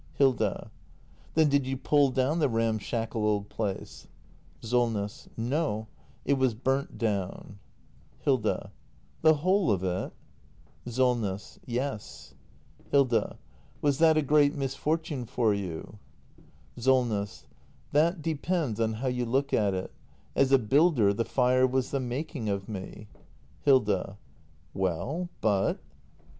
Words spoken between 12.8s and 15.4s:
Hilda. Was that a great misfortune